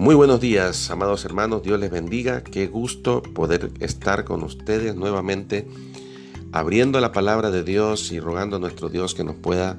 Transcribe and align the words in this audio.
Muy 0.00 0.14
buenos 0.14 0.40
días, 0.40 0.90
amados 0.90 1.26
hermanos, 1.26 1.62
Dios 1.62 1.78
les 1.78 1.90
bendiga, 1.90 2.42
qué 2.42 2.68
gusto 2.68 3.22
poder 3.22 3.70
estar 3.80 4.24
con 4.24 4.42
ustedes 4.42 4.96
nuevamente, 4.96 5.68
abriendo 6.52 6.98
la 7.00 7.12
palabra 7.12 7.50
de 7.50 7.62
Dios 7.64 8.10
y 8.10 8.18
rogando 8.18 8.56
a 8.56 8.58
nuestro 8.60 8.88
Dios 8.88 9.14
que 9.14 9.24
nos 9.24 9.36
pueda 9.36 9.76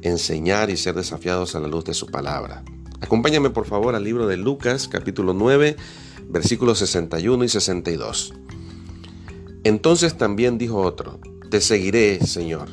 enseñar 0.00 0.70
y 0.70 0.78
ser 0.78 0.94
desafiados 0.94 1.54
a 1.54 1.60
la 1.60 1.68
luz 1.68 1.84
de 1.84 1.92
su 1.92 2.06
palabra. 2.06 2.64
Acompáñame 3.02 3.50
por 3.50 3.66
favor 3.66 3.94
al 3.94 4.04
libro 4.04 4.26
de 4.26 4.38
Lucas, 4.38 4.88
capítulo 4.88 5.34
9, 5.34 5.76
versículos 6.30 6.78
61 6.78 7.44
y 7.44 7.48
62. 7.50 8.32
Entonces 9.64 10.16
también 10.16 10.56
dijo 10.56 10.80
otro, 10.80 11.20
Te 11.50 11.60
seguiré, 11.60 12.24
Señor, 12.24 12.70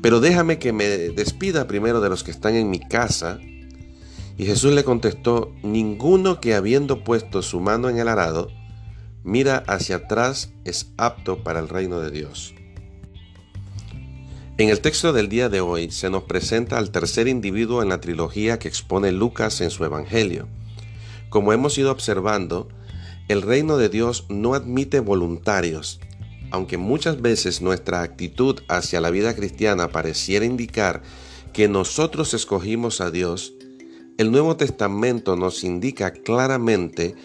pero 0.00 0.18
déjame 0.18 0.58
que 0.58 0.72
me 0.72 0.84
despida 0.88 1.68
primero 1.68 2.00
de 2.00 2.08
los 2.08 2.24
que 2.24 2.32
están 2.32 2.56
en 2.56 2.70
mi 2.70 2.80
casa 2.80 3.38
y 4.38 4.46
Jesús 4.46 4.72
le 4.72 4.84
contestó, 4.84 5.52
ninguno 5.62 6.40
que 6.40 6.54
habiendo 6.54 7.04
puesto 7.04 7.42
su 7.42 7.60
mano 7.60 7.88
en 7.88 7.98
el 7.98 8.08
arado, 8.08 8.50
mira 9.24 9.62
hacia 9.66 9.96
atrás 9.96 10.52
es 10.64 10.92
apto 10.96 11.44
para 11.44 11.60
el 11.60 11.68
reino 11.68 12.00
de 12.00 12.10
Dios. 12.10 12.54
En 14.58 14.68
el 14.68 14.80
texto 14.80 15.12
del 15.12 15.28
día 15.28 15.48
de 15.48 15.60
hoy 15.60 15.90
se 15.90 16.10
nos 16.10 16.24
presenta 16.24 16.78
al 16.78 16.90
tercer 16.90 17.26
individuo 17.26 17.82
en 17.82 17.88
la 17.88 18.00
trilogía 18.00 18.58
que 18.58 18.68
expone 18.68 19.10
Lucas 19.10 19.60
en 19.60 19.70
su 19.70 19.84
Evangelio. 19.84 20.46
Como 21.30 21.52
hemos 21.52 21.78
ido 21.78 21.90
observando, 21.90 22.68
el 23.28 23.42
reino 23.42 23.78
de 23.78 23.88
Dios 23.88 24.26
no 24.28 24.54
admite 24.54 25.00
voluntarios, 25.00 26.00
aunque 26.50 26.76
muchas 26.76 27.22
veces 27.22 27.62
nuestra 27.62 28.02
actitud 28.02 28.60
hacia 28.68 29.00
la 29.00 29.10
vida 29.10 29.34
cristiana 29.34 29.88
pareciera 29.88 30.44
indicar 30.44 31.02
que 31.54 31.66
nosotros 31.66 32.34
escogimos 32.34 33.00
a 33.00 33.10
Dios, 33.10 33.54
el 34.22 34.30
Nuevo 34.30 34.56
Testamento 34.56 35.34
nos 35.34 35.64
indica 35.64 36.12
claramente 36.12 37.16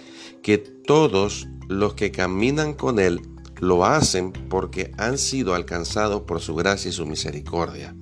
que 0.41 0.57
todos 0.57 1.47
los 1.67 1.93
que 1.93 2.11
caminan 2.11 2.73
con 2.73 2.99
Él 2.99 3.21
lo 3.59 3.85
hacen 3.85 4.31
porque 4.31 4.91
han 4.97 5.19
sido 5.19 5.53
alcanzados 5.53 6.23
por 6.23 6.41
su 6.41 6.55
gracia 6.55 6.89
y 6.89 6.93
su 6.93 7.05
misericordia. 7.05 7.95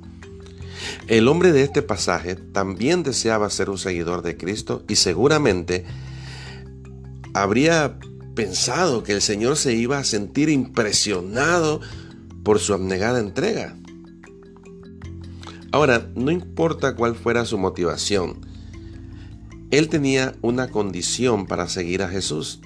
El 1.07 1.27
hombre 1.27 1.51
de 1.51 1.63
este 1.63 1.81
pasaje 1.81 2.35
también 2.35 3.03
deseaba 3.03 3.49
ser 3.49 3.69
un 3.69 3.77
seguidor 3.77 4.21
de 4.21 4.37
Cristo 4.37 4.83
y 4.87 4.95
seguramente 4.95 5.85
habría 7.33 7.99
pensado 8.33 9.03
que 9.03 9.11
el 9.11 9.21
Señor 9.21 9.57
se 9.57 9.73
iba 9.73 9.97
a 9.97 10.05
sentir 10.05 10.47
impresionado 10.47 11.81
por 12.43 12.59
su 12.59 12.73
abnegada 12.73 13.19
entrega. 13.19 13.75
Ahora, 15.73 16.09
no 16.15 16.31
importa 16.31 16.95
cuál 16.95 17.15
fuera 17.15 17.43
su 17.43 17.57
motivación, 17.57 18.54
él 19.71 19.89
tenía 19.89 20.35
una 20.41 20.69
condición 20.69 21.47
para 21.47 21.67
seguir 21.67 22.03
a 22.03 22.09
Jesús. 22.09 22.59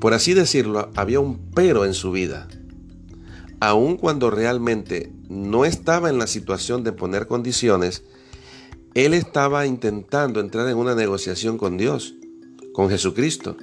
Por 0.00 0.14
así 0.14 0.34
decirlo, 0.34 0.90
había 0.96 1.20
un 1.20 1.38
pero 1.54 1.84
en 1.84 1.94
su 1.94 2.10
vida. 2.10 2.48
Aun 3.60 3.96
cuando 3.96 4.30
realmente 4.30 5.12
no 5.28 5.64
estaba 5.64 6.08
en 6.08 6.18
la 6.18 6.26
situación 6.26 6.84
de 6.84 6.92
poner 6.92 7.26
condiciones, 7.26 8.04
él 8.94 9.14
estaba 9.14 9.66
intentando 9.66 10.40
entrar 10.40 10.68
en 10.68 10.76
una 10.76 10.94
negociación 10.94 11.58
con 11.58 11.76
Dios, 11.76 12.14
con 12.72 12.88
Jesucristo. 12.88 13.56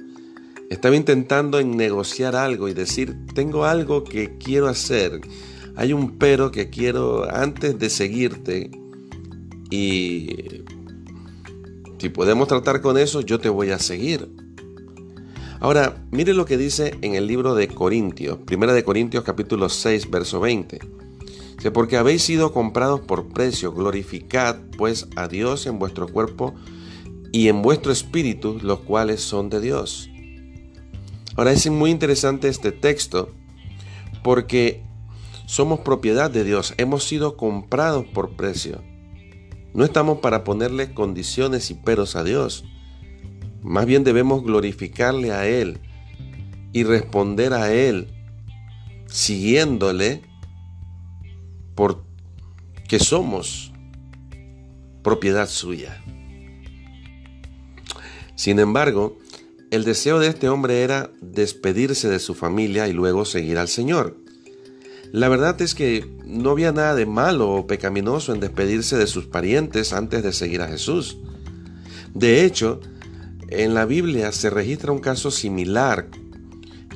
Estaba 0.70 0.96
intentando 0.96 1.58
en 1.58 1.76
negociar 1.76 2.36
algo 2.36 2.68
y 2.68 2.74
decir, 2.74 3.16
tengo 3.34 3.64
algo 3.64 4.04
que 4.04 4.38
quiero 4.38 4.68
hacer. 4.68 5.20
Hay 5.76 5.92
un 5.92 6.18
pero 6.18 6.50
que 6.50 6.70
quiero 6.70 7.28
antes 7.34 7.78
de 7.78 7.90
seguirte 7.90 8.70
y 9.70 10.64
si 11.98 12.08
podemos 12.08 12.48
tratar 12.48 12.80
con 12.80 12.96
eso, 12.96 13.20
yo 13.20 13.40
te 13.40 13.48
voy 13.48 13.70
a 13.70 13.78
seguir. 13.78 14.28
Ahora, 15.60 16.04
mire 16.12 16.34
lo 16.34 16.44
que 16.44 16.56
dice 16.56 16.96
en 17.02 17.16
el 17.16 17.26
libro 17.26 17.56
de 17.56 17.66
Corintios, 17.66 18.38
Primera 18.38 18.72
de 18.72 18.84
Corintios 18.84 19.24
capítulo 19.24 19.68
6, 19.68 20.08
verso 20.08 20.38
20. 20.38 20.78
Dice, 21.56 21.70
porque 21.72 21.96
habéis 21.96 22.22
sido 22.22 22.52
comprados 22.52 23.00
por 23.00 23.28
precio, 23.28 23.72
glorificad 23.72 24.56
pues 24.76 25.08
a 25.16 25.26
Dios 25.26 25.66
en 25.66 25.80
vuestro 25.80 26.06
cuerpo 26.06 26.54
y 27.32 27.48
en 27.48 27.62
vuestro 27.62 27.90
espíritu, 27.90 28.58
los 28.62 28.80
cuales 28.80 29.20
son 29.20 29.50
de 29.50 29.60
Dios. 29.60 30.08
Ahora 31.34 31.50
es 31.50 31.68
muy 31.68 31.90
interesante 31.90 32.48
este 32.48 32.70
texto 32.70 33.32
porque 34.22 34.84
somos 35.46 35.80
propiedad 35.80 36.30
de 36.30 36.44
Dios, 36.44 36.74
hemos 36.76 37.02
sido 37.02 37.36
comprados 37.36 38.06
por 38.06 38.36
precio. 38.36 38.82
No 39.74 39.84
estamos 39.84 40.18
para 40.18 40.44
ponerle 40.44 40.94
condiciones 40.94 41.70
y 41.70 41.74
peros 41.74 42.16
a 42.16 42.24
Dios. 42.24 42.64
Más 43.62 43.86
bien 43.86 44.04
debemos 44.04 44.42
glorificarle 44.42 45.32
a 45.32 45.46
Él 45.46 45.78
y 46.72 46.84
responder 46.84 47.52
a 47.52 47.72
Él 47.72 48.08
siguiéndole 49.06 50.22
porque 51.74 52.98
somos 52.98 53.72
propiedad 55.02 55.48
suya. 55.48 56.02
Sin 58.34 58.58
embargo, 58.58 59.18
el 59.70 59.84
deseo 59.84 60.18
de 60.18 60.28
este 60.28 60.48
hombre 60.48 60.82
era 60.82 61.10
despedirse 61.20 62.08
de 62.08 62.18
su 62.18 62.34
familia 62.34 62.88
y 62.88 62.92
luego 62.92 63.24
seguir 63.24 63.58
al 63.58 63.68
Señor. 63.68 64.16
La 65.12 65.28
verdad 65.28 65.60
es 65.62 65.74
que 65.74 66.06
no 66.26 66.50
había 66.50 66.72
nada 66.72 66.94
de 66.94 67.06
malo 67.06 67.50
o 67.50 67.66
pecaminoso 67.66 68.34
en 68.34 68.40
despedirse 68.40 68.96
de 68.96 69.06
sus 69.06 69.26
parientes 69.26 69.92
antes 69.92 70.22
de 70.22 70.32
seguir 70.32 70.60
a 70.60 70.68
Jesús. 70.68 71.18
De 72.14 72.44
hecho, 72.44 72.80
en 73.48 73.72
la 73.72 73.86
Biblia 73.86 74.32
se 74.32 74.50
registra 74.50 74.92
un 74.92 74.98
caso 74.98 75.30
similar 75.30 76.08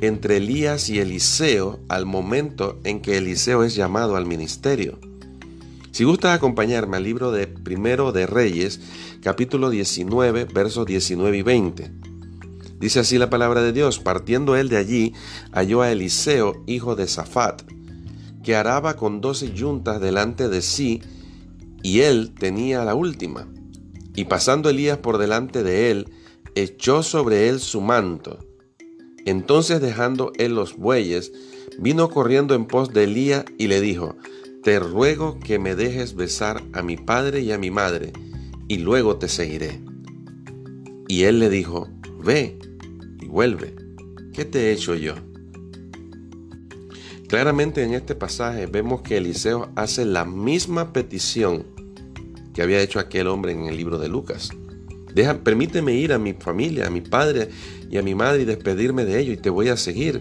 entre 0.03 0.39
Elías 0.39 0.91
y 0.91 0.99
Eliseo 0.99 1.81
al 1.89 2.05
momento 2.05 2.81
en 2.84 3.00
que 3.00 3.17
Eliseo 3.17 3.65
es 3.65 3.75
llamado 3.75 4.17
al 4.17 4.27
ministerio. 4.27 4.99
Si 5.93 6.05
gusta 6.05 6.34
acompañarme 6.34 6.97
al 6.99 7.05
libro 7.05 7.33
de 7.33 7.47
Primero 7.47 8.12
de 8.12 8.27
Reyes, 8.27 8.81
capítulo 9.23 9.71
19, 9.71 10.47
versos 10.47 10.87
19 10.87 11.39
y 11.39 11.43
20. 11.43 11.91
Dice 12.81 13.00
así 13.00 13.17
la 13.17 13.31
palabra 13.31 13.62
de 13.62 13.73
Dios, 13.73 14.00
partiendo 14.00 14.56
él 14.56 14.69
de 14.69 14.77
allí, 14.77 15.15
halló 15.53 15.83
a 15.83 15.93
Eliseo, 15.93 16.65
hijo 16.67 16.97
de 16.97 17.06
Safat, 17.06 17.62
que 18.43 18.57
araba 18.57 18.97
con 18.97 19.21
doce 19.21 19.53
yuntas 19.53 20.01
delante 20.01 20.49
de 20.49 20.63
sí, 20.63 21.01
y 21.83 22.01
él 22.01 22.33
tenía 22.39 22.85
la 22.85 22.95
última. 22.95 23.49
Y 24.15 24.25
pasando 24.25 24.69
Elías 24.69 24.99
por 24.99 25.19
delante 25.19 25.63
de 25.63 25.91
él, 25.91 26.09
echó 26.55 27.03
sobre 27.03 27.49
él 27.49 27.61
su 27.61 27.81
manto. 27.81 28.39
Entonces 29.25 29.81
dejando 29.81 30.33
él 30.39 30.55
los 30.55 30.77
bueyes, 30.77 31.33
vino 31.79 32.11
corriendo 32.11 32.55
en 32.55 32.67
pos 32.67 32.93
de 32.93 33.05
Elías 33.05 33.45
y 33.59 33.69
le 33.69 33.81
dijo, 33.81 34.17
Te 34.63 34.79
ruego 34.79 35.39
que 35.39 35.59
me 35.59 35.75
dejes 35.75 36.15
besar 36.15 36.63
a 36.73 36.83
mi 36.83 36.97
padre 36.97 37.41
y 37.41 37.53
a 37.53 37.59
mi 37.59 37.71
madre, 37.71 38.13
y 38.69 38.79
luego 38.79 39.17
te 39.17 39.29
seguiré. 39.29 39.81
Y 41.09 41.23
él 41.25 41.39
le 41.39 41.49
dijo, 41.49 41.89
Ve 42.23 42.59
y 43.21 43.27
vuelve, 43.27 43.75
¿qué 44.33 44.45
te 44.45 44.69
he 44.69 44.73
hecho 44.73 44.95
yo? 44.95 45.15
Claramente 47.32 47.82
en 47.82 47.94
este 47.94 48.15
pasaje 48.15 48.66
vemos 48.66 49.00
que 49.00 49.16
Eliseo 49.16 49.70
hace 49.75 50.04
la 50.04 50.26
misma 50.26 50.93
petición 50.93 51.65
que 52.53 52.60
había 52.60 52.82
hecho 52.82 52.98
aquel 52.98 53.26
hombre 53.26 53.53
en 53.53 53.65
el 53.65 53.78
libro 53.78 53.97
de 53.97 54.10
Lucas. 54.10 54.50
Deja, 55.15 55.38
permíteme 55.38 55.94
ir 55.94 56.12
a 56.12 56.19
mi 56.19 56.34
familia, 56.34 56.88
a 56.88 56.91
mi 56.91 57.00
padre 57.00 57.48
y 57.91 57.97
a 57.97 58.03
mi 58.03 58.15
madre 58.15 58.43
y 58.43 58.44
despedirme 58.44 59.06
de 59.06 59.19
ellos 59.19 59.38
y 59.38 59.41
te 59.41 59.48
voy 59.48 59.70
a 59.70 59.78
seguir. 59.78 60.20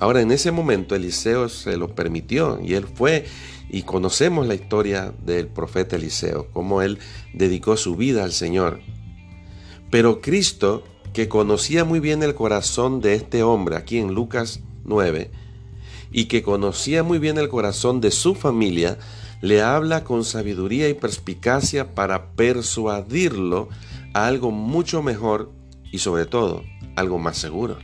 Ahora 0.00 0.20
en 0.20 0.32
ese 0.32 0.50
momento 0.50 0.96
Eliseo 0.96 1.48
se 1.48 1.76
lo 1.76 1.94
permitió 1.94 2.58
y 2.60 2.74
él 2.74 2.86
fue 2.92 3.26
y 3.70 3.82
conocemos 3.82 4.48
la 4.48 4.56
historia 4.56 5.14
del 5.24 5.46
profeta 5.46 5.94
Eliseo, 5.94 6.48
cómo 6.52 6.82
él 6.82 6.98
dedicó 7.34 7.76
su 7.76 7.94
vida 7.94 8.24
al 8.24 8.32
Señor. 8.32 8.80
Pero 9.92 10.20
Cristo, 10.20 10.82
que 11.12 11.28
conocía 11.28 11.84
muy 11.84 12.00
bien 12.00 12.24
el 12.24 12.34
corazón 12.34 13.00
de 13.00 13.14
este 13.14 13.44
hombre, 13.44 13.76
aquí 13.76 13.98
en 13.98 14.12
Lucas 14.12 14.58
9, 14.82 15.43
y 16.14 16.26
que 16.26 16.44
conocía 16.44 17.02
muy 17.02 17.18
bien 17.18 17.38
el 17.38 17.48
corazón 17.48 18.00
de 18.00 18.12
su 18.12 18.36
familia, 18.36 18.98
le 19.42 19.62
habla 19.62 20.04
con 20.04 20.24
sabiduría 20.24 20.88
y 20.88 20.94
perspicacia 20.94 21.92
para 21.92 22.30
persuadirlo 22.30 23.68
a 24.14 24.28
algo 24.28 24.52
mucho 24.52 25.02
mejor 25.02 25.50
y 25.90 25.98
sobre 25.98 26.24
todo 26.24 26.62
algo 26.94 27.18
más 27.18 27.36
seguro. 27.36 27.78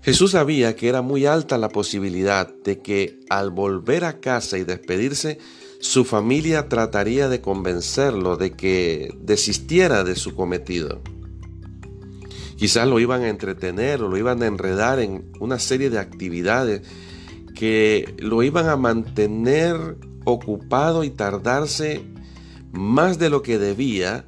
Jesús 0.00 0.30
sabía 0.30 0.76
que 0.76 0.88
era 0.88 1.02
muy 1.02 1.26
alta 1.26 1.58
la 1.58 1.70
posibilidad 1.70 2.48
de 2.62 2.80
que 2.80 3.18
al 3.30 3.50
volver 3.50 4.04
a 4.04 4.20
casa 4.20 4.56
y 4.56 4.62
despedirse, 4.62 5.38
su 5.80 6.04
familia 6.04 6.68
trataría 6.68 7.28
de 7.28 7.40
convencerlo 7.40 8.36
de 8.36 8.52
que 8.52 9.12
desistiera 9.18 10.04
de 10.04 10.14
su 10.14 10.36
cometido. 10.36 11.02
Quizás 12.56 12.88
lo 12.88 13.00
iban 13.00 13.22
a 13.22 13.28
entretener 13.28 14.02
o 14.02 14.08
lo 14.08 14.16
iban 14.16 14.42
a 14.42 14.46
enredar 14.46 15.00
en 15.00 15.30
una 15.40 15.58
serie 15.58 15.90
de 15.90 15.98
actividades 15.98 16.82
que 17.54 18.14
lo 18.18 18.42
iban 18.42 18.68
a 18.68 18.76
mantener 18.76 19.96
ocupado 20.24 21.04
y 21.04 21.10
tardarse 21.10 22.02
más 22.72 23.18
de 23.18 23.30
lo 23.30 23.42
que 23.42 23.58
debía 23.58 24.26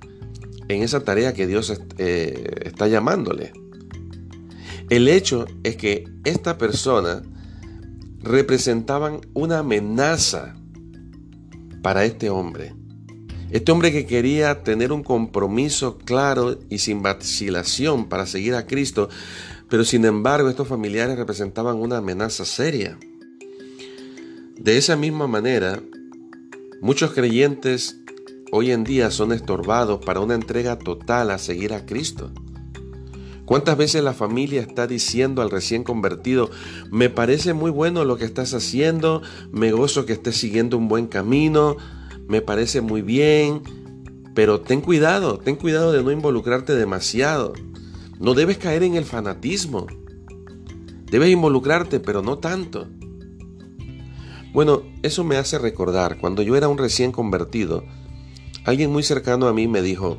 en 0.68 0.82
esa 0.82 1.04
tarea 1.04 1.34
que 1.34 1.46
Dios 1.46 1.72
eh, 1.98 2.44
está 2.64 2.88
llamándole. 2.88 3.52
El 4.88 5.08
hecho 5.08 5.46
es 5.64 5.76
que 5.76 6.04
esta 6.24 6.58
persona 6.58 7.22
representaban 8.20 9.20
una 9.34 9.60
amenaza 9.60 10.54
para 11.82 12.04
este 12.04 12.30
hombre. 12.30 12.74
Este 13.50 13.70
hombre 13.70 13.92
que 13.92 14.06
quería 14.06 14.64
tener 14.64 14.92
un 14.92 15.04
compromiso 15.04 15.98
claro 15.98 16.58
y 16.68 16.78
sin 16.78 17.02
vacilación 17.02 18.08
para 18.08 18.26
seguir 18.26 18.54
a 18.54 18.66
Cristo, 18.66 19.08
pero 19.68 19.84
sin 19.84 20.04
embargo 20.04 20.48
estos 20.48 20.66
familiares 20.66 21.16
representaban 21.16 21.76
una 21.76 21.98
amenaza 21.98 22.44
seria. 22.44 22.98
De 24.58 24.76
esa 24.76 24.96
misma 24.96 25.28
manera, 25.28 25.80
muchos 26.80 27.12
creyentes 27.12 27.98
hoy 28.50 28.72
en 28.72 28.82
día 28.82 29.12
son 29.12 29.32
estorbados 29.32 30.04
para 30.04 30.20
una 30.20 30.34
entrega 30.34 30.76
total 30.76 31.30
a 31.30 31.38
seguir 31.38 31.72
a 31.72 31.86
Cristo. 31.86 32.32
¿Cuántas 33.44 33.76
veces 33.76 34.02
la 34.02 34.12
familia 34.12 34.60
está 34.60 34.88
diciendo 34.88 35.40
al 35.40 35.52
recién 35.52 35.84
convertido, 35.84 36.50
me 36.90 37.10
parece 37.10 37.54
muy 37.54 37.70
bueno 37.70 38.04
lo 38.04 38.16
que 38.16 38.24
estás 38.24 38.54
haciendo, 38.54 39.22
me 39.52 39.70
gozo 39.70 40.04
que 40.04 40.14
estés 40.14 40.36
siguiendo 40.36 40.76
un 40.76 40.88
buen 40.88 41.06
camino, 41.06 41.76
me 42.28 42.42
parece 42.42 42.80
muy 42.80 43.02
bien, 43.02 43.62
pero 44.34 44.60
ten 44.60 44.80
cuidado, 44.80 45.38
ten 45.38 45.56
cuidado 45.56 45.92
de 45.92 46.02
no 46.02 46.10
involucrarte 46.10 46.74
demasiado. 46.74 47.52
No 48.18 48.34
debes 48.34 48.58
caer 48.58 48.82
en 48.82 48.94
el 48.94 49.04
fanatismo. 49.04 49.86
Debes 51.10 51.30
involucrarte, 51.30 52.00
pero 52.00 52.22
no 52.22 52.38
tanto. 52.38 52.88
Bueno, 54.52 54.82
eso 55.02 55.22
me 55.22 55.36
hace 55.36 55.58
recordar, 55.58 56.18
cuando 56.18 56.42
yo 56.42 56.56
era 56.56 56.68
un 56.68 56.78
recién 56.78 57.12
convertido, 57.12 57.84
alguien 58.64 58.90
muy 58.90 59.02
cercano 59.02 59.48
a 59.48 59.52
mí 59.52 59.68
me 59.68 59.82
dijo, 59.82 60.18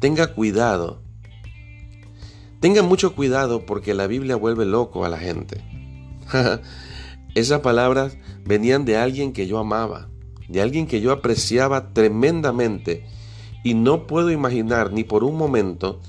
tenga 0.00 0.34
cuidado, 0.34 1.00
tenga 2.60 2.82
mucho 2.82 3.14
cuidado 3.14 3.64
porque 3.64 3.94
la 3.94 4.06
Biblia 4.06 4.36
vuelve 4.36 4.66
loco 4.66 5.06
a 5.06 5.08
la 5.08 5.18
gente. 5.18 5.64
Esas 7.34 7.60
palabras 7.60 8.18
venían 8.44 8.84
de 8.84 8.98
alguien 8.98 9.32
que 9.32 9.46
yo 9.46 9.58
amaba, 9.58 10.10
de 10.48 10.60
alguien 10.60 10.86
que 10.86 11.00
yo 11.00 11.12
apreciaba 11.12 11.92
tremendamente 11.92 13.04
y 13.62 13.74
no 13.74 14.06
puedo 14.06 14.30
imaginar 14.30 14.92
ni 14.92 15.04
por 15.04 15.24
un 15.24 15.36
momento 15.36 16.00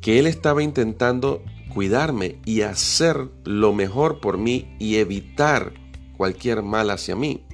que 0.00 0.18
él 0.18 0.26
estaba 0.26 0.62
intentando 0.62 1.42
cuidarme 1.72 2.38
y 2.44 2.62
hacer 2.62 3.28
lo 3.44 3.72
mejor 3.72 4.20
por 4.20 4.38
mí 4.38 4.74
y 4.78 4.96
evitar 4.96 5.72
cualquier 6.16 6.62
mal 6.62 6.90
hacia 6.90 7.16
mí. 7.16 7.44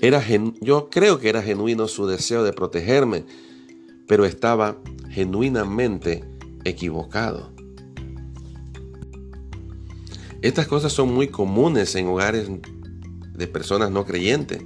Era 0.00 0.22
yo 0.60 0.90
creo 0.90 1.20
que 1.20 1.28
era 1.28 1.42
genuino 1.42 1.86
su 1.86 2.06
deseo 2.06 2.42
de 2.42 2.52
protegerme, 2.52 3.24
pero 4.08 4.24
estaba 4.24 4.76
genuinamente 5.10 6.24
equivocado. 6.64 7.52
Estas 10.42 10.66
cosas 10.66 10.92
son 10.92 11.14
muy 11.14 11.28
comunes 11.28 11.94
en 11.94 12.08
hogares 12.08 12.50
de 13.32 13.46
personas 13.46 13.92
no 13.92 14.04
creyentes, 14.04 14.60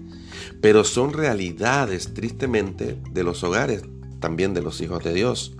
pero 0.60 0.84
son 0.84 1.12
realidades 1.12 2.14
tristemente 2.14 2.98
de 3.10 3.22
los 3.22 3.42
hogares 3.44 3.82
también 4.20 4.54
de 4.54 4.62
los 4.62 4.80
hijos 4.80 5.04
de 5.04 5.14
Dios. 5.14 5.52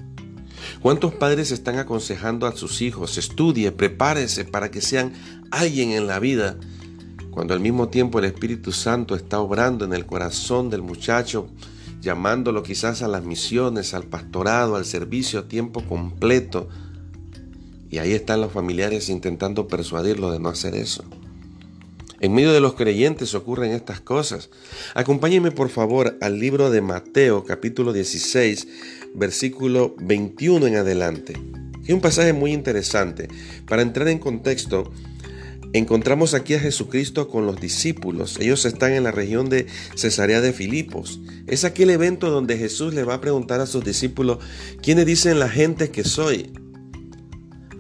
¿Cuántos 0.81 1.15
padres 1.15 1.51
están 1.51 1.79
aconsejando 1.79 2.47
a 2.47 2.57
sus 2.57 2.83
hijos, 2.83 3.19
estudie, 3.19 3.73
prepárese 3.73 4.45
para 4.45 4.71
que 4.71 4.81
sean 4.81 5.13
alguien 5.51 5.93
en 5.93 6.07
la 6.07 6.19
vida 6.19 6.57
cuando 7.31 7.53
al 7.53 7.61
mismo 7.61 7.89
tiempo 7.89 8.19
el 8.19 8.25
Espíritu 8.25 8.73
Santo 8.73 9.15
está 9.15 9.41
obrando 9.41 9.85
en 9.85 9.93
el 9.93 10.07
corazón 10.07 10.71
del 10.71 10.81
muchacho, 10.81 11.51
llamándolo 12.01 12.63
quizás 12.63 13.03
a 13.03 13.09
las 13.09 13.25
misiones, 13.25 13.93
al 13.93 14.05
pastorado, 14.05 14.75
al 14.75 14.87
servicio 14.87 15.41
a 15.41 15.47
tiempo 15.47 15.85
completo. 15.85 16.69
Y 17.91 17.99
ahí 17.99 18.13
están 18.13 18.41
los 18.41 18.53
familiares 18.53 19.11
intentando 19.11 19.69
persuadirlo 19.69 20.31
de 20.31 20.41
no 20.41 20.49
hacer 20.49 20.75
eso. 20.75 21.05
En 22.21 22.35
medio 22.35 22.53
de 22.53 22.61
los 22.61 22.75
creyentes 22.75 23.35
ocurren 23.35 23.73
estas 23.73 24.01
cosas. 24.01 24.49
Acompáñenme 24.95 25.51
por 25.51 25.69
favor 25.69 26.17
al 26.21 26.39
libro 26.39 26.71
de 26.71 26.81
Mateo 26.81 27.45
capítulo 27.45 27.93
16, 27.93 28.67
versículo 29.15 29.95
21 29.99 30.67
en 30.67 30.77
adelante. 30.77 31.35
Es 31.85 31.95
un 31.95 32.01
pasaje 32.01 32.33
muy 32.33 32.53
interesante. 32.53 33.29
Para 33.67 33.83
entrar 33.83 34.09
en 34.09 34.19
contexto, 34.19 34.91
Encontramos 35.73 36.33
aquí 36.33 36.55
a 36.55 36.61
Jesucristo 36.61 37.29
con 37.29 37.45
los 37.45 37.61
discípulos. 37.61 38.39
Ellos 38.41 38.65
están 38.65 38.93
en 38.93 39.05
la 39.05 39.11
región 39.11 39.51
de 39.51 39.67
Cesarea 39.95 40.41
de 40.41 40.55
Filipos. 40.55 41.21
Es 41.47 41.65
aquel 41.65 41.91
evento 41.91 42.31
donde 42.31 42.57
Jesús 42.57 42.95
le 42.95 43.05
va 43.05 43.15
a 43.15 43.21
preguntar 43.21 43.61
a 43.61 43.67
sus 43.67 43.85
discípulos, 43.85 44.39
¿quiénes 44.81 45.05
dicen 45.05 45.39
la 45.39 45.51
gente 45.51 45.91
que 45.91 46.05
soy? 46.05 46.51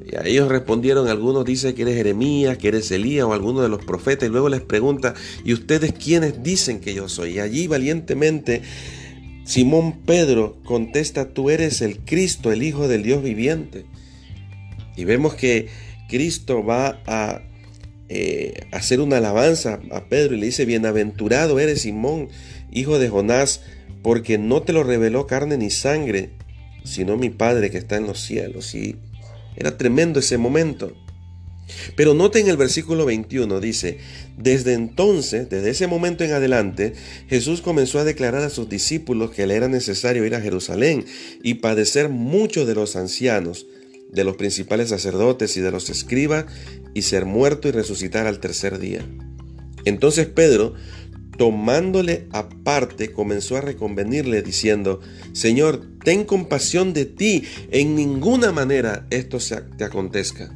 Y 0.07 0.15
a 0.15 0.25
ellos 0.25 0.49
respondieron, 0.49 1.09
algunos 1.09 1.45
dicen 1.45 1.75
que 1.75 1.83
eres 1.83 1.97
Jeremías, 1.97 2.59
que 2.59 2.69
eres 2.69 2.93
Elías 2.93 3.25
o 3.25 3.33
alguno 3.33 3.61
de 3.61 3.69
los 3.69 3.85
profetas. 3.85 4.29
Y 4.29 4.33
luego 4.33 4.49
les 4.49 4.61
pregunta, 4.61 5.15
¿y 5.45 5.53
ustedes 5.53 5.93
quiénes 5.93 6.45
dicen 6.45 6.81
que 6.81 6.95
yo 6.95 7.09
soy? 7.09 7.35
Y 7.35 7.39
allí 7.41 7.67
valientemente 7.67 8.63
Simón 9.45 10.03
Pedro 10.03 10.59
contesta, 10.65 11.31
tú 11.33 11.51
eres 11.51 11.83
el 11.83 11.99
Cristo, 11.99 12.53
el 12.53 12.63
Hijo 12.63 12.87
del 12.87 13.03
Dios 13.03 13.23
viviente. 13.23 13.85
Y 14.97 15.05
vemos 15.05 15.35
que 15.35 15.69
Cristo 16.09 16.65
va 16.65 17.01
a 17.07 17.43
eh, 18.09 18.67
hacer 18.71 19.01
una 19.01 19.17
alabanza 19.17 19.81
a 19.91 20.05
Pedro 20.05 20.37
y 20.37 20.39
le 20.41 20.47
dice, 20.47 20.65
bienaventurado 20.67 21.59
eres 21.59 21.83
Simón, 21.83 22.29
hijo 22.73 23.01
de 23.01 23.09
Jonás, 23.09 23.63
porque 24.03 24.39
no 24.39 24.63
te 24.63 24.73
lo 24.73 24.85
reveló 24.85 25.27
carne 25.27 25.57
ni 25.57 25.71
sangre, 25.71 26.31
sino 26.85 27.17
mi 27.17 27.31
Padre 27.31 27.71
que 27.71 27.79
está 27.79 27.97
en 27.97 28.07
los 28.07 28.21
cielos. 28.21 28.75
Y 28.77 28.97
era 29.57 29.77
tremendo 29.77 30.21
ese 30.21 30.39
momento. 30.39 30.93
Pero 31.97 32.15
noten 32.15 32.49
el 32.49 32.57
versículo 32.57 33.05
21, 33.07 33.61
dice, 33.61 33.99
desde 34.39 34.75
entonces, 34.75 35.49
desde 35.49 35.71
ese 35.71 35.87
momento 35.87 36.23
en 36.25 36.33
adelante, 36.33 36.93
Jesús 37.29 37.61
comenzó 37.61 37.99
a 37.99 38.05
declarar 38.05 38.43
a 38.43 38.51
sus 38.51 38.69
discípulos 38.69 39.33
que 39.33 39.47
le 39.47 39.57
era 39.57 39.69
necesario 39.69 40.25
ir 40.25 40.35
a 40.35 40.41
Jerusalén 40.41 41.05
y 41.43 41.55
padecer 41.55 42.09
mucho 42.09 42.67
de 42.67 42.75
los 42.75 42.95
ancianos, 42.95 43.67
de 44.13 44.25
los 44.25 44.37
principales 44.37 44.91
sacerdotes 44.91 45.57
y 45.57 45.61
de 45.61 45.73
los 45.73 45.91
escribas, 45.91 46.47
y 46.95 47.03
ser 47.03 47.25
muerto 47.25 47.69
y 47.69 47.73
resucitar 47.73 48.27
al 48.27 48.39
tercer 48.39 48.79
día. 48.79 49.05
Entonces 49.85 50.27
Pedro, 50.27 50.75
tomándole 51.37 52.27
aparte, 52.33 53.13
comenzó 53.13 53.57
a 53.57 53.61
reconvenirle 53.61 54.43
diciendo, 54.43 55.01
Señor, 55.33 55.83
ten 56.05 56.25
compasión 56.25 56.93
de 56.93 57.05
ti, 57.05 57.45
en 57.71 57.95
ninguna 57.95 58.53
manera 58.53 59.07
esto 59.11 59.39
te 59.77 59.85
acontezca. 59.85 60.53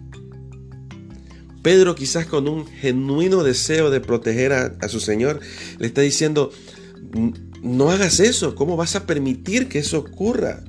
Pedro 1.62 1.94
quizás 1.94 2.26
con 2.26 2.48
un 2.48 2.66
genuino 2.66 3.42
deseo 3.42 3.90
de 3.90 4.00
proteger 4.00 4.52
a, 4.52 4.76
a, 4.80 4.88
su 4.88 5.00
Señor, 5.00 5.40
le 5.78 5.86
está 5.86 6.00
diciendo, 6.00 6.50
no 7.62 7.90
hagas 7.90 8.20
eso, 8.20 8.54
¿cómo 8.54 8.76
vas 8.76 8.96
a 8.96 9.06
permitir 9.06 9.68
que 9.68 9.80
eso 9.80 9.98
ocurra? 9.98 10.64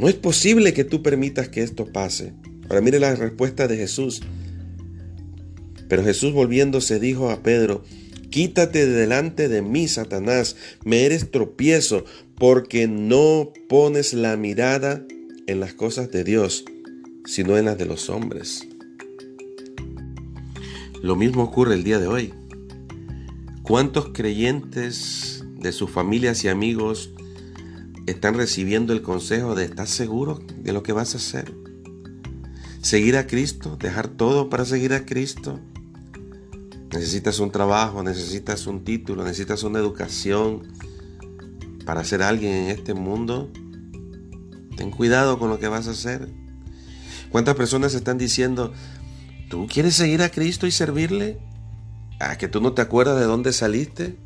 No 0.00 0.08
es 0.08 0.14
posible 0.14 0.72
que 0.72 0.84
tú 0.84 1.02
permitas 1.02 1.48
que 1.50 1.62
esto 1.62 1.84
pase. 1.92 2.32
Ahora 2.70 2.80
mire 2.80 2.98
la 2.98 3.14
respuesta 3.14 3.68
de 3.68 3.76
Jesús. 3.76 4.22
Pero 5.88 6.02
Jesús 6.02 6.32
volviéndose 6.32 6.98
dijo 6.98 7.30
a 7.30 7.42
Pedro, 7.42 7.84
Quítate 8.30 8.86
de 8.86 8.92
delante 8.92 9.48
de 9.48 9.60
mí, 9.60 9.88
Satanás, 9.88 10.56
me 10.84 11.04
eres 11.04 11.30
tropiezo, 11.32 12.04
porque 12.36 12.86
no 12.86 13.52
pones 13.68 14.14
la 14.14 14.36
mirada 14.36 15.04
en 15.46 15.58
las 15.60 15.74
cosas 15.74 16.12
de 16.12 16.22
Dios, 16.22 16.64
sino 17.24 17.58
en 17.58 17.64
las 17.64 17.76
de 17.76 17.86
los 17.86 18.08
hombres. 18.08 18.66
Lo 21.02 21.16
mismo 21.16 21.42
ocurre 21.42 21.74
el 21.74 21.82
día 21.82 21.98
de 21.98 22.06
hoy. 22.06 22.32
¿Cuántos 23.62 24.10
creyentes 24.12 25.44
de 25.58 25.72
sus 25.72 25.90
familias 25.90 26.44
y 26.44 26.48
amigos 26.48 27.10
están 28.06 28.34
recibiendo 28.34 28.92
el 28.92 29.02
consejo 29.02 29.54
de 29.54 29.64
¿estás 29.64 29.90
seguro 29.90 30.40
de 30.56 30.72
lo 30.72 30.82
que 30.82 30.92
vas 30.92 31.14
a 31.14 31.18
hacer? 31.18 31.52
¿Seguir 32.80 33.16
a 33.16 33.26
Cristo? 33.26 33.76
¿Dejar 33.76 34.08
todo 34.08 34.48
para 34.48 34.64
seguir 34.64 34.92
a 34.92 35.04
Cristo? 35.04 35.60
Necesitas 36.92 37.38
un 37.38 37.52
trabajo, 37.52 38.02
necesitas 38.02 38.66
un 38.66 38.82
título, 38.82 39.22
necesitas 39.22 39.62
una 39.62 39.78
educación 39.78 40.72
para 41.84 42.02
ser 42.04 42.22
alguien 42.22 42.52
en 42.52 42.70
este 42.70 42.94
mundo. 42.94 43.50
Ten 44.76 44.90
cuidado 44.90 45.38
con 45.38 45.50
lo 45.50 45.60
que 45.60 45.68
vas 45.68 45.86
a 45.86 45.92
hacer. 45.92 46.28
¿Cuántas 47.30 47.54
personas 47.54 47.94
están 47.94 48.18
diciendo, 48.18 48.72
¿tú 49.48 49.68
quieres 49.68 49.94
seguir 49.94 50.20
a 50.22 50.30
Cristo 50.30 50.66
y 50.66 50.72
servirle? 50.72 51.38
¿A 52.18 52.36
que 52.38 52.48
tú 52.48 52.60
no 52.60 52.72
te 52.72 52.82
acuerdas 52.82 53.20
de 53.20 53.26
dónde 53.26 53.52
saliste? 53.52 54.18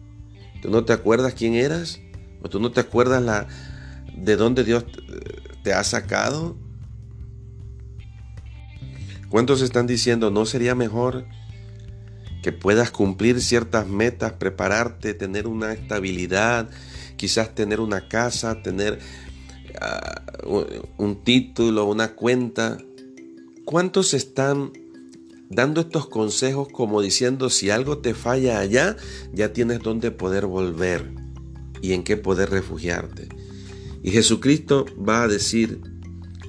¿Tú 0.63 0.71
no 0.71 0.87
te 0.87 0.95
acuerdas 0.95 1.35
quién 1.35 1.55
eras? 1.55 2.01
¿O 2.43 2.49
tú 2.49 2.61
no 2.61 2.73
te 2.73 2.81
acuerdas 2.81 3.47
de 4.17 4.37
dónde 4.37 4.65
Dios 4.65 4.87
te 5.63 5.75
ha 5.75 5.85
sacado? 5.85 6.57
¿Cuántos 9.29 9.61
están 9.61 9.87
diciendo, 9.87 10.31
no 10.31 10.47
sería 10.47 10.75
mejor 10.75 11.27
que 12.45 12.53
puedas 12.53 12.91
cumplir 12.91 13.41
ciertas 13.41 13.89
metas, 13.89 14.35
prepararte, 14.35 15.15
tener 15.15 15.47
una 15.47 15.73
estabilidad, 15.73 16.69
quizás 17.17 17.55
tener 17.55 17.81
una 17.81 18.07
casa, 18.07 18.61
tener 18.63 18.99
uh, 20.47 20.53
un 20.99 21.25
título, 21.25 21.87
una 21.87 22.15
cuenta. 22.15 22.77
¿Cuántos 23.65 24.13
están 24.13 24.73
dando 25.49 25.81
estos 25.81 26.07
consejos 26.07 26.69
como 26.69 27.01
diciendo 27.01 27.49
si 27.49 27.71
algo 27.71 27.97
te 27.97 28.13
falla 28.13 28.59
allá, 28.59 28.95
ya 29.33 29.55
tienes 29.55 29.81
donde 29.81 30.11
poder 30.11 30.45
volver 30.45 31.15
y 31.81 31.95
en 31.95 32.03
qué 32.03 32.19
poder 32.19 32.51
refugiarte? 32.51 33.31
Y 34.03 34.11
Jesucristo 34.11 34.85
va 34.97 35.23
a 35.23 35.29
decir 35.29 35.81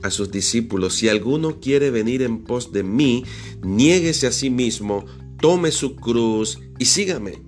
a 0.03 0.09
sus 0.09 0.29
discípulos, 0.29 0.95
si 0.95 1.07
alguno 1.07 1.61
quiere 1.61 1.89
venir 1.89 2.21
en 2.21 2.43
pos 2.43 2.73
de 2.73 2.83
mí, 2.83 3.23
niéguese 3.63 4.27
a 4.27 4.33
sí 4.33 4.49
mismo, 4.49 5.05
tome 5.45 5.69
su 5.69 5.95
cruz 5.95 6.57
y 6.79 6.85
sígame. 6.85 7.43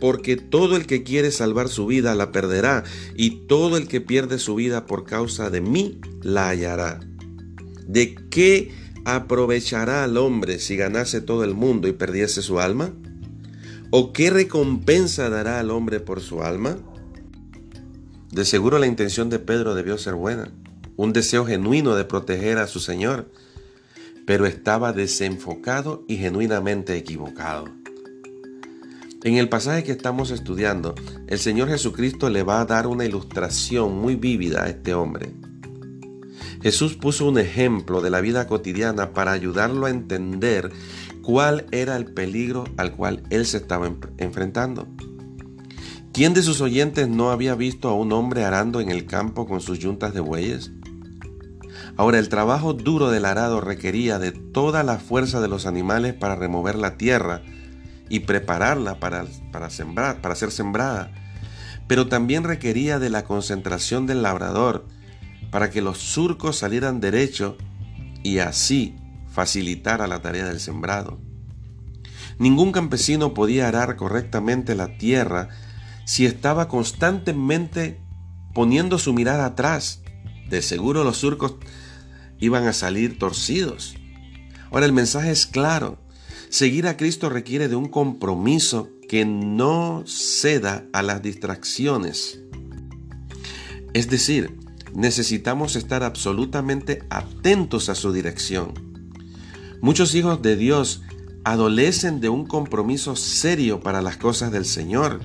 Porque 0.00 0.38
todo 0.38 0.74
el 0.74 0.86
que 0.86 1.02
quiere 1.02 1.30
salvar 1.30 1.68
su 1.68 1.84
vida 1.84 2.14
la 2.14 2.32
perderá, 2.32 2.82
y 3.14 3.46
todo 3.46 3.76
el 3.76 3.88
que 3.88 4.00
pierde 4.00 4.38
su 4.38 4.54
vida 4.54 4.86
por 4.86 5.04
causa 5.04 5.50
de 5.50 5.60
mí 5.60 6.00
la 6.22 6.48
hallará. 6.48 7.00
¿De 7.86 8.14
qué 8.30 8.72
aprovechará 9.04 10.02
al 10.02 10.16
hombre 10.16 10.60
si 10.60 10.76
ganase 10.76 11.20
todo 11.20 11.44
el 11.44 11.52
mundo 11.52 11.88
y 11.88 11.92
perdiese 11.92 12.40
su 12.40 12.58
alma? 12.58 12.94
¿O 13.90 14.14
qué 14.14 14.30
recompensa 14.30 15.28
dará 15.28 15.60
al 15.60 15.70
hombre 15.70 16.00
por 16.00 16.22
su 16.22 16.42
alma? 16.42 16.78
De 18.30 18.46
seguro 18.46 18.78
la 18.78 18.86
intención 18.86 19.28
de 19.28 19.40
Pedro 19.40 19.74
debió 19.74 19.98
ser 19.98 20.14
buena, 20.14 20.50
un 20.96 21.12
deseo 21.12 21.44
genuino 21.44 21.96
de 21.96 22.06
proteger 22.06 22.56
a 22.56 22.66
su 22.66 22.80
Señor, 22.80 23.30
pero 24.32 24.46
estaba 24.46 24.94
desenfocado 24.94 26.06
y 26.08 26.16
genuinamente 26.16 26.96
equivocado. 26.96 27.66
En 29.24 29.36
el 29.36 29.50
pasaje 29.50 29.84
que 29.84 29.92
estamos 29.92 30.30
estudiando, 30.30 30.94
el 31.26 31.38
Señor 31.38 31.68
Jesucristo 31.68 32.30
le 32.30 32.42
va 32.42 32.62
a 32.62 32.64
dar 32.64 32.86
una 32.86 33.04
ilustración 33.04 33.94
muy 33.94 34.16
vívida 34.16 34.64
a 34.64 34.68
este 34.70 34.94
hombre. 34.94 35.34
Jesús 36.62 36.94
puso 36.94 37.28
un 37.28 37.36
ejemplo 37.36 38.00
de 38.00 38.08
la 38.08 38.22
vida 38.22 38.46
cotidiana 38.46 39.12
para 39.12 39.32
ayudarlo 39.32 39.84
a 39.84 39.90
entender 39.90 40.72
cuál 41.20 41.66
era 41.70 41.94
el 41.96 42.06
peligro 42.06 42.64
al 42.78 42.96
cual 42.96 43.24
él 43.28 43.44
se 43.44 43.58
estaba 43.58 43.94
enfrentando. 44.16 44.88
¿Quién 46.14 46.32
de 46.32 46.40
sus 46.40 46.62
oyentes 46.62 47.06
no 47.06 47.32
había 47.32 47.54
visto 47.54 47.90
a 47.90 47.94
un 47.94 48.12
hombre 48.12 48.46
arando 48.46 48.80
en 48.80 48.90
el 48.90 49.04
campo 49.04 49.46
con 49.46 49.60
sus 49.60 49.78
yuntas 49.78 50.14
de 50.14 50.20
bueyes? 50.20 50.72
Ahora, 51.96 52.18
el 52.18 52.28
trabajo 52.28 52.72
duro 52.72 53.10
del 53.10 53.24
arado 53.24 53.60
requería 53.60 54.18
de 54.18 54.32
toda 54.32 54.82
la 54.82 54.98
fuerza 54.98 55.40
de 55.40 55.48
los 55.48 55.66
animales 55.66 56.14
para 56.14 56.36
remover 56.36 56.74
la 56.74 56.96
tierra 56.96 57.42
y 58.08 58.20
prepararla 58.20 58.98
para, 58.98 59.24
para, 59.52 59.70
sembrar, 59.70 60.20
para 60.20 60.34
ser 60.34 60.50
sembrada, 60.50 61.12
pero 61.86 62.08
también 62.08 62.44
requería 62.44 62.98
de 62.98 63.10
la 63.10 63.24
concentración 63.24 64.06
del 64.06 64.22
labrador 64.22 64.86
para 65.50 65.70
que 65.70 65.82
los 65.82 65.98
surcos 65.98 66.56
salieran 66.56 67.00
derecho 67.00 67.56
y 68.22 68.38
así 68.38 68.96
facilitara 69.30 70.06
la 70.06 70.22
tarea 70.22 70.46
del 70.46 70.60
sembrado. 70.60 71.20
Ningún 72.38 72.72
campesino 72.72 73.34
podía 73.34 73.68
arar 73.68 73.96
correctamente 73.96 74.74
la 74.74 74.96
tierra 74.96 75.48
si 76.04 76.26
estaba 76.26 76.68
constantemente 76.68 78.00
poniendo 78.54 78.98
su 78.98 79.12
mirada 79.12 79.46
atrás? 79.46 80.02
De 80.48 80.62
seguro 80.62 81.04
los 81.04 81.18
surcos 81.18 81.54
iban 82.42 82.66
a 82.66 82.72
salir 82.72 83.18
torcidos. 83.18 83.94
Ahora 84.72 84.84
el 84.84 84.92
mensaje 84.92 85.30
es 85.30 85.46
claro. 85.46 85.98
Seguir 86.48 86.88
a 86.88 86.96
Cristo 86.96 87.30
requiere 87.30 87.68
de 87.68 87.76
un 87.76 87.88
compromiso 87.88 88.90
que 89.08 89.24
no 89.24 90.02
ceda 90.06 90.84
a 90.92 91.02
las 91.02 91.22
distracciones. 91.22 92.40
Es 93.94 94.10
decir, 94.10 94.58
necesitamos 94.92 95.76
estar 95.76 96.02
absolutamente 96.02 97.04
atentos 97.10 97.88
a 97.88 97.94
su 97.94 98.12
dirección. 98.12 98.74
Muchos 99.80 100.14
hijos 100.16 100.42
de 100.42 100.56
Dios 100.56 101.02
adolecen 101.44 102.20
de 102.20 102.28
un 102.28 102.44
compromiso 102.46 103.14
serio 103.14 103.80
para 103.80 104.02
las 104.02 104.16
cosas 104.16 104.50
del 104.50 104.64
Señor. 104.64 105.20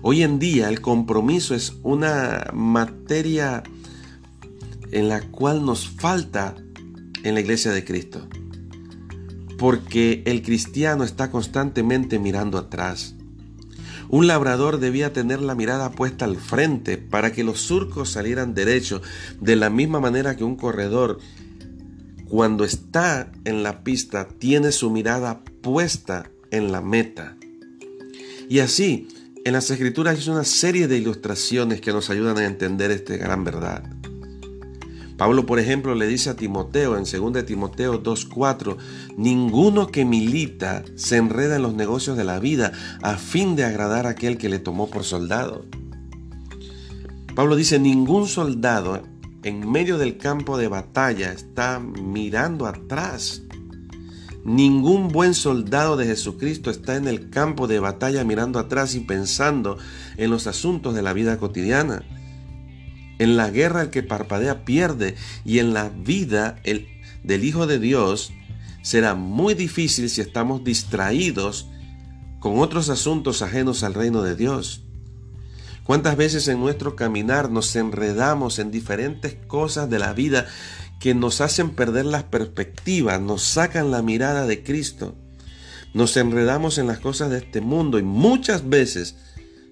Hoy 0.00 0.22
en 0.22 0.38
día 0.38 0.70
el 0.70 0.80
compromiso 0.80 1.54
es 1.54 1.74
una 1.82 2.46
materia 2.54 3.62
en 4.92 5.08
la 5.08 5.20
cual 5.20 5.64
nos 5.64 5.88
falta 5.88 6.56
en 7.22 7.34
la 7.34 7.40
iglesia 7.40 7.72
de 7.72 7.84
Cristo. 7.84 8.28
Porque 9.58 10.22
el 10.26 10.42
cristiano 10.42 11.04
está 11.04 11.30
constantemente 11.30 12.18
mirando 12.18 12.58
atrás. 12.58 13.14
Un 14.08 14.26
labrador 14.26 14.80
debía 14.80 15.12
tener 15.12 15.40
la 15.40 15.54
mirada 15.54 15.92
puesta 15.92 16.24
al 16.24 16.36
frente 16.36 16.98
para 16.98 17.32
que 17.32 17.44
los 17.44 17.60
surcos 17.60 18.10
salieran 18.10 18.54
derechos, 18.54 19.02
de 19.40 19.54
la 19.54 19.70
misma 19.70 20.00
manera 20.00 20.36
que 20.36 20.42
un 20.42 20.56
corredor, 20.56 21.18
cuando 22.28 22.64
está 22.64 23.30
en 23.44 23.62
la 23.62 23.84
pista, 23.84 24.26
tiene 24.26 24.72
su 24.72 24.90
mirada 24.90 25.44
puesta 25.62 26.30
en 26.50 26.72
la 26.72 26.80
meta. 26.80 27.36
Y 28.48 28.58
así, 28.58 29.06
en 29.44 29.52
las 29.52 29.70
escrituras 29.70 30.18
hay 30.18 30.28
una 30.28 30.44
serie 30.44 30.88
de 30.88 30.98
ilustraciones 30.98 31.80
que 31.80 31.92
nos 31.92 32.10
ayudan 32.10 32.38
a 32.38 32.46
entender 32.46 32.90
esta 32.90 33.16
gran 33.16 33.44
verdad. 33.44 33.99
Pablo, 35.20 35.44
por 35.44 35.58
ejemplo, 35.58 35.94
le 35.94 36.06
dice 36.06 36.30
a 36.30 36.34
Timoteo 36.34 36.96
en 36.96 37.04
2 37.04 37.44
Timoteo 37.44 38.02
2.4, 38.02 38.78
ninguno 39.18 39.88
que 39.88 40.06
milita 40.06 40.82
se 40.94 41.18
enreda 41.18 41.56
en 41.56 41.62
los 41.62 41.74
negocios 41.74 42.16
de 42.16 42.24
la 42.24 42.38
vida 42.38 42.72
a 43.02 43.18
fin 43.18 43.54
de 43.54 43.64
agradar 43.64 44.06
a 44.06 44.10
aquel 44.12 44.38
que 44.38 44.48
le 44.48 44.58
tomó 44.58 44.88
por 44.88 45.04
soldado. 45.04 45.66
Pablo 47.34 47.54
dice, 47.54 47.78
ningún 47.78 48.28
soldado 48.28 49.02
en 49.42 49.70
medio 49.70 49.98
del 49.98 50.16
campo 50.16 50.56
de 50.56 50.68
batalla 50.68 51.32
está 51.32 51.80
mirando 51.80 52.64
atrás 52.64 53.42
Ningún 54.44 55.08
buen 55.08 55.34
soldado 55.34 55.98
de 55.98 56.06
Jesucristo 56.06 56.70
está 56.70 56.96
en 56.96 57.06
el 57.06 57.28
campo 57.28 57.66
de 57.66 57.78
batalla 57.78 58.24
mirando 58.24 58.58
atrás 58.58 58.94
y 58.94 59.00
pensando 59.00 59.76
en 60.16 60.30
los 60.30 60.46
asuntos 60.46 60.94
de 60.94 61.02
la 61.02 61.12
vida 61.12 61.36
cotidiana. 61.36 62.02
En 63.20 63.36
la 63.36 63.50
guerra 63.50 63.82
el 63.82 63.90
que 63.90 64.02
parpadea 64.02 64.64
pierde 64.64 65.14
y 65.44 65.58
en 65.58 65.74
la 65.74 65.90
vida 65.90 66.58
el, 66.64 66.88
del 67.22 67.44
Hijo 67.44 67.66
de 67.66 67.78
Dios 67.78 68.32
será 68.80 69.14
muy 69.14 69.52
difícil 69.52 70.08
si 70.08 70.22
estamos 70.22 70.64
distraídos 70.64 71.68
con 72.38 72.58
otros 72.58 72.88
asuntos 72.88 73.42
ajenos 73.42 73.82
al 73.82 73.92
reino 73.92 74.22
de 74.22 74.36
Dios. 74.36 74.84
¿Cuántas 75.84 76.16
veces 76.16 76.48
en 76.48 76.60
nuestro 76.60 76.96
caminar 76.96 77.50
nos 77.50 77.76
enredamos 77.76 78.58
en 78.58 78.70
diferentes 78.70 79.34
cosas 79.34 79.90
de 79.90 79.98
la 79.98 80.14
vida 80.14 80.46
que 80.98 81.14
nos 81.14 81.42
hacen 81.42 81.70
perder 81.70 82.06
las 82.06 82.24
perspectivas, 82.24 83.20
nos 83.20 83.42
sacan 83.42 83.90
la 83.90 84.00
mirada 84.00 84.46
de 84.46 84.62
Cristo. 84.62 85.14
Nos 85.92 86.16
enredamos 86.16 86.78
en 86.78 86.86
las 86.86 87.00
cosas 87.00 87.28
de 87.28 87.38
este 87.38 87.60
mundo 87.60 87.98
y 87.98 88.02
muchas 88.02 88.66
veces 88.66 89.16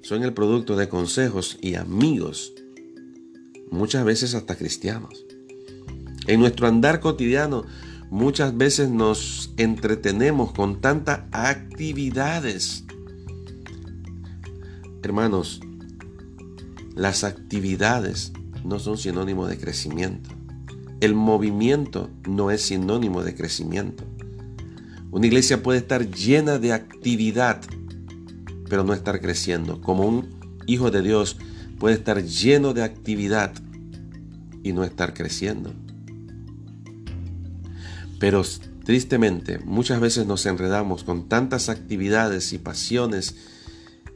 son 0.03 0.23
el 0.23 0.35
producto 0.35 0.77
de 0.77 0.91
consejos 0.91 1.57
y 1.63 1.77
amigos, 1.77 2.53
muchas 3.71 4.05
veces 4.05 4.35
hasta 4.35 4.57
cristianos. 4.57 5.27
En 6.27 6.41
nuestro 6.41 6.67
andar 6.67 7.01
cotidiano 7.01 7.65
muchas 8.11 8.57
veces 8.57 8.91
nos 8.91 9.53
entretenemos 9.57 10.53
con 10.53 10.81
tantas 10.81 11.21
actividades. 11.33 12.85
Hermanos, 15.03 15.61
las 16.95 17.25
actividades 17.25 18.33
no 18.65 18.79
son 18.79 18.99
sinónimo 18.99 19.47
de 19.47 19.59
crecimiento. 19.59 20.31
El 21.01 21.15
movimiento 21.15 22.11
no 22.29 22.51
es 22.51 22.63
sinónimo 22.63 23.23
de 23.23 23.35
crecimiento. 23.35 24.05
Una 25.11 25.27
iglesia 25.27 25.63
puede 25.63 25.79
estar 25.79 26.11
llena 26.11 26.59
de 26.59 26.73
actividad, 26.73 27.63
pero 28.69 28.85
no 28.85 28.93
estar 28.93 29.21
creciendo. 29.21 29.81
Como 29.81 30.07
un 30.07 30.29
hijo 30.67 30.91
de 30.91 31.03
Dios 31.03 31.39
puede 31.79 31.97
estar 31.97 32.23
lleno 32.25 32.75
de 32.75 32.83
actividad 32.83 33.53
y 34.63 34.73
no 34.73 34.85
estar 34.85 35.15
creciendo. 35.15 35.73
Pero 38.19 38.43
tristemente, 38.85 39.59
muchas 39.61 40.01
veces 40.01 40.27
nos 40.27 40.45
enredamos 40.47 41.05
con 41.05 41.29
tantas 41.29 41.69
actividades 41.69 42.53
y 42.53 42.59
pasiones 42.59 43.37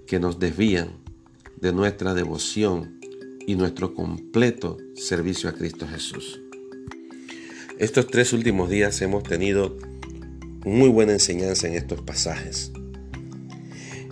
que 0.07 0.19
nos 0.19 0.39
desvían 0.39 0.91
de 1.61 1.73
nuestra 1.73 2.15
devoción 2.15 3.01
y 3.47 3.55
nuestro 3.55 3.95
completo 3.95 4.79
servicio 4.95 5.49
a 5.49 5.53
Cristo 5.53 5.87
Jesús. 5.89 6.41
Estos 7.79 8.09
tres 8.09 8.33
últimos 8.33 8.69
días 8.69 9.01
hemos 9.03 9.23
tenido 9.23 9.77
muy 10.65 10.89
buena 10.89 11.13
enseñanza 11.13 11.69
en 11.69 11.75
estos 11.75 12.01
pasajes. 12.03 12.73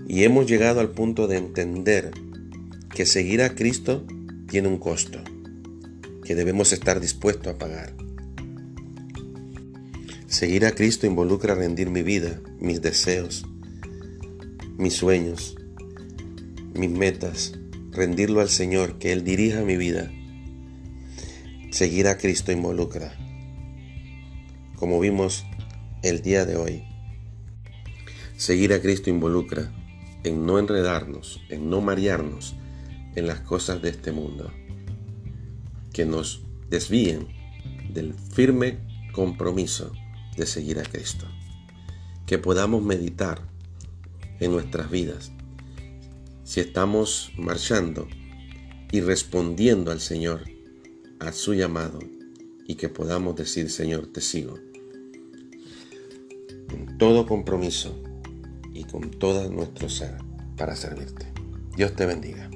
Y 0.08 0.24
hemos 0.24 0.46
llegado 0.46 0.80
al 0.80 0.90
punto 0.90 1.28
de 1.28 1.36
entender 1.36 2.10
que 2.94 3.06
seguir 3.06 3.40
a 3.42 3.54
Cristo 3.54 4.04
tiene 4.48 4.68
un 4.68 4.78
costo 4.78 5.22
que 6.24 6.34
debemos 6.34 6.72
estar 6.72 7.00
dispuestos 7.00 7.54
a 7.54 7.58
pagar. 7.58 7.94
Seguir 10.26 10.66
a 10.66 10.72
Cristo 10.72 11.06
involucra 11.06 11.54
rendir 11.54 11.88
mi 11.88 12.02
vida, 12.02 12.40
mis 12.58 12.82
deseos, 12.82 13.46
mis 14.76 14.94
sueños, 14.94 15.56
mis 16.74 16.90
metas, 16.90 17.52
rendirlo 17.92 18.40
al 18.40 18.48
Señor, 18.48 18.98
que 18.98 19.12
Él 19.12 19.24
dirija 19.24 19.62
mi 19.62 19.76
vida. 19.76 20.10
Seguir 21.70 22.08
a 22.08 22.18
Cristo 22.18 22.50
involucra, 22.50 23.12
como 24.76 24.98
vimos 24.98 25.46
el 26.02 26.22
día 26.22 26.44
de 26.44 26.56
hoy. 26.56 26.84
Seguir 28.36 28.72
a 28.72 28.80
Cristo 28.80 29.10
involucra 29.10 29.72
en 30.24 30.44
no 30.44 30.58
enredarnos, 30.58 31.40
en 31.50 31.70
no 31.70 31.80
marearnos 31.80 32.56
en 33.14 33.26
las 33.26 33.40
cosas 33.40 33.82
de 33.82 33.90
este 33.90 34.12
mundo, 34.12 34.52
que 35.92 36.04
nos 36.04 36.42
desvíen 36.68 37.28
del 37.92 38.14
firme 38.14 38.78
compromiso 39.12 39.92
de 40.36 40.46
seguir 40.46 40.78
a 40.78 40.82
Cristo. 40.82 41.26
Que 42.26 42.38
podamos 42.38 42.82
meditar 42.82 43.42
en 44.38 44.52
nuestras 44.52 44.90
vidas 44.90 45.32
si 46.44 46.60
estamos 46.60 47.32
marchando 47.36 48.08
y 48.90 49.00
respondiendo 49.00 49.92
al 49.92 50.00
Señor, 50.00 50.44
a 51.20 51.32
su 51.32 51.54
llamado, 51.54 52.00
y 52.66 52.74
que 52.74 52.88
podamos 52.88 53.36
decir, 53.36 53.70
Señor, 53.70 54.08
te 54.08 54.20
sigo. 54.20 54.58
Con 56.68 56.98
todo 56.98 57.26
compromiso 57.26 58.00
y 58.74 58.84
con 58.84 59.10
todo 59.10 59.50
nuestro 59.50 59.88
ser 59.88 60.16
para 60.56 60.74
servirte. 60.74 61.26
Dios 61.76 61.94
te 61.94 62.06
bendiga. 62.06 62.50